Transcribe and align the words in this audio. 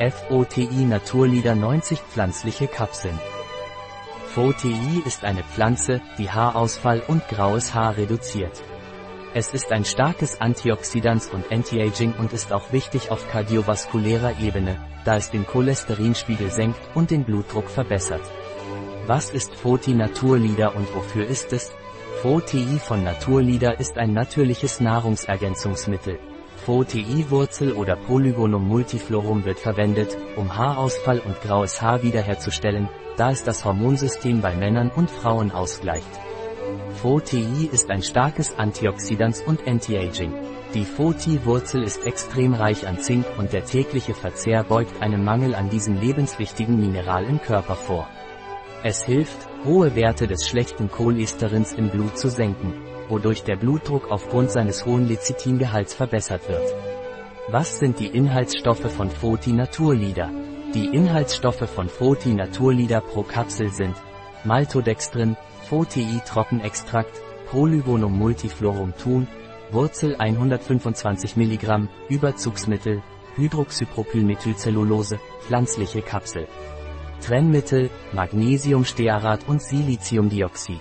FOTI 0.00 0.86
Naturlieder 0.86 1.54
90 1.54 2.00
pflanzliche 2.00 2.68
Kapseln. 2.68 3.20
FOTI 4.34 5.02
ist 5.04 5.24
eine 5.24 5.42
Pflanze, 5.42 6.00
die 6.16 6.30
Haarausfall 6.30 7.02
und 7.06 7.28
graues 7.28 7.74
Haar 7.74 7.98
reduziert. 7.98 8.62
Es 9.34 9.52
ist 9.52 9.70
ein 9.72 9.84
starkes 9.84 10.40
Antioxidans 10.40 11.28
und 11.28 11.52
Anti-Aging 11.52 12.14
und 12.14 12.32
ist 12.32 12.50
auch 12.50 12.72
wichtig 12.72 13.10
auf 13.10 13.28
kardiovaskulärer 13.28 14.40
Ebene, 14.40 14.78
da 15.04 15.18
es 15.18 15.30
den 15.30 15.46
Cholesterinspiegel 15.46 16.50
senkt 16.50 16.80
und 16.94 17.10
den 17.10 17.24
Blutdruck 17.24 17.68
verbessert. 17.68 18.22
Was 19.06 19.28
ist 19.28 19.54
FOTI 19.54 19.92
Naturlieder 19.92 20.74
und 20.74 20.94
wofür 20.94 21.26
ist 21.26 21.52
es? 21.52 21.72
FOTI 22.22 22.78
von 22.78 23.04
Naturlieder 23.04 23.78
ist 23.78 23.98
ein 23.98 24.14
natürliches 24.14 24.80
Nahrungsergänzungsmittel. 24.80 26.18
FOTI-Wurzel 26.66 27.72
oder 27.72 27.96
Polygonum 27.96 28.68
multiflorum 28.68 29.44
wird 29.44 29.58
verwendet, 29.58 30.16
um 30.36 30.56
Haarausfall 30.56 31.18
und 31.20 31.40
graues 31.40 31.80
Haar 31.80 32.02
wiederherzustellen, 32.02 32.88
da 33.16 33.30
es 33.30 33.42
das 33.44 33.64
Hormonsystem 33.64 34.40
bei 34.42 34.54
Männern 34.54 34.90
und 34.90 35.10
Frauen 35.10 35.50
ausgleicht. 35.52 36.20
FOTI 37.00 37.70
ist 37.72 37.90
ein 37.90 38.02
starkes 38.02 38.58
Antioxidans 38.58 39.40
und 39.42 39.66
Anti-Aging. 39.66 40.34
Die 40.74 40.84
FOTI-Wurzel 40.84 41.82
ist 41.82 42.06
extrem 42.06 42.52
reich 42.52 42.86
an 42.86 42.98
Zink 42.98 43.24
und 43.38 43.52
der 43.52 43.64
tägliche 43.64 44.14
Verzehr 44.14 44.62
beugt 44.62 45.02
einem 45.02 45.24
Mangel 45.24 45.54
an 45.54 45.70
diesem 45.70 45.96
lebenswichtigen 45.96 46.78
Mineral 46.78 47.24
im 47.24 47.40
Körper 47.40 47.74
vor. 47.74 48.06
Es 48.82 49.04
hilft, 49.04 49.46
hohe 49.66 49.94
Werte 49.94 50.26
des 50.26 50.48
schlechten 50.48 50.90
Cholesterins 50.90 51.74
im 51.74 51.90
Blut 51.90 52.16
zu 52.16 52.30
senken, 52.30 52.72
wodurch 53.10 53.42
der 53.42 53.56
Blutdruck 53.56 54.10
aufgrund 54.10 54.50
seines 54.50 54.86
hohen 54.86 55.06
Lecithingehalts 55.06 55.92
verbessert 55.92 56.48
wird. 56.48 56.74
Was 57.48 57.78
sind 57.78 58.00
die 58.00 58.06
Inhaltsstoffe 58.06 58.90
von 58.90 59.10
Foti 59.10 59.52
Naturlieder? 59.52 60.30
Die 60.72 60.86
Inhaltsstoffe 60.86 61.68
von 61.68 61.90
Foti 61.90 62.32
Naturlieder 62.32 63.02
pro 63.02 63.22
Kapsel 63.22 63.68
sind 63.68 63.94
Maltodextrin, 64.44 65.36
Foti 65.68 66.06
Trockenextrakt, 66.26 67.20
Polygonum 67.50 68.16
multiflorum 68.16 68.94
Thun, 68.96 69.28
Wurzel 69.72 70.16
125 70.16 71.36
mg, 71.36 71.88
Überzugsmittel, 72.08 73.02
Hydroxypropylmethylcellulose, 73.36 75.20
pflanzliche 75.40 76.00
Kapsel. 76.00 76.46
Trennmittel, 77.20 77.90
Magnesiumstearat 78.12 79.46
und 79.48 79.62
Siliziumdioxid. 79.62 80.80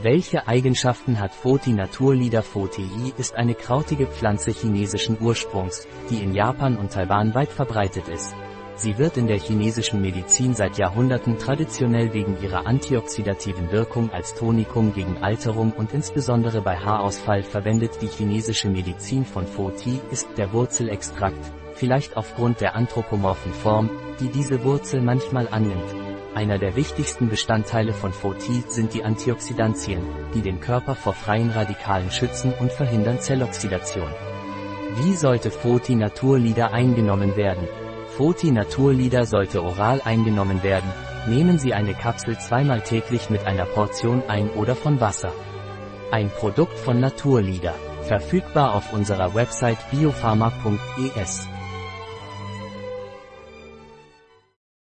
Welche 0.00 0.46
Eigenschaften 0.46 1.18
hat 1.18 1.34
Foti 1.34 1.72
Naturlieder 1.72 2.42
Foti 2.42 2.88
ist 3.16 3.34
eine 3.34 3.54
krautige 3.54 4.06
Pflanze 4.06 4.52
chinesischen 4.52 5.18
Ursprungs, 5.20 5.88
die 6.08 6.22
in 6.22 6.34
Japan 6.34 6.76
und 6.76 6.92
Taiwan 6.92 7.34
weit 7.34 7.50
verbreitet 7.50 8.06
ist. 8.08 8.34
Sie 8.78 8.96
wird 8.96 9.16
in 9.16 9.26
der 9.26 9.40
chinesischen 9.40 10.00
Medizin 10.00 10.54
seit 10.54 10.78
Jahrhunderten 10.78 11.36
traditionell 11.36 12.14
wegen 12.14 12.40
ihrer 12.40 12.64
antioxidativen 12.64 13.72
Wirkung 13.72 14.12
als 14.12 14.34
Tonikum 14.34 14.94
gegen 14.94 15.16
Alterung 15.20 15.72
und 15.72 15.92
insbesondere 15.92 16.62
bei 16.62 16.76
Haarausfall 16.76 17.42
verwendet. 17.42 18.00
Die 18.00 18.06
chinesische 18.06 18.68
Medizin 18.68 19.24
von 19.24 19.48
Foti 19.48 20.00
ist 20.12 20.28
der 20.36 20.52
Wurzelextrakt, 20.52 21.44
vielleicht 21.74 22.16
aufgrund 22.16 22.60
der 22.60 22.76
anthropomorphen 22.76 23.52
Form, 23.52 23.90
die 24.20 24.28
diese 24.28 24.62
Wurzel 24.62 25.00
manchmal 25.00 25.48
annimmt. 25.48 25.92
Einer 26.36 26.58
der 26.58 26.76
wichtigsten 26.76 27.28
Bestandteile 27.28 27.92
von 27.92 28.12
Foti 28.12 28.62
sind 28.68 28.94
die 28.94 29.02
Antioxidantien, 29.02 30.02
die 30.34 30.40
den 30.40 30.60
Körper 30.60 30.94
vor 30.94 31.14
freien 31.14 31.50
Radikalen 31.50 32.12
schützen 32.12 32.54
und 32.60 32.70
verhindern 32.70 33.18
Zelloxidation. 33.18 34.12
Wie 35.02 35.16
sollte 35.16 35.50
Foti 35.50 35.96
Naturlieder 35.96 36.72
eingenommen 36.72 37.34
werden? 37.36 37.66
Foti 38.18 38.50
Naturlieder 38.50 39.26
sollte 39.26 39.62
oral 39.62 40.02
eingenommen 40.04 40.64
werden. 40.64 40.90
Nehmen 41.28 41.56
Sie 41.56 41.72
eine 41.72 41.94
Kapsel 41.94 42.36
zweimal 42.36 42.80
täglich 42.80 43.30
mit 43.30 43.46
einer 43.46 43.64
Portion 43.64 44.24
ein 44.26 44.50
oder 44.50 44.74
von 44.74 45.00
Wasser. 45.00 45.32
Ein 46.10 46.28
Produkt 46.28 46.76
von 46.80 46.98
Naturlieder. 46.98 47.76
Verfügbar 48.02 48.74
auf 48.74 48.92
unserer 48.92 49.36
Website 49.36 49.78
biopharma.es. 49.92 51.46